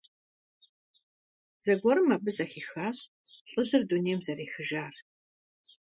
[1.63, 2.97] Зэгуэрым абы зэхихащ
[3.49, 4.93] лӀыжьыр дунейм зэрехыжар.